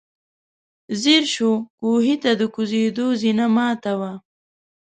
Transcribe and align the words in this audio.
ځير 1.01 1.23
شو، 1.33 1.51
کوهي 1.79 2.15
ته 2.23 2.31
د 2.39 2.41
کوزېدو 2.53 3.05
زينه 3.21 3.45
ماته 3.55 3.93
وه. 3.99 4.13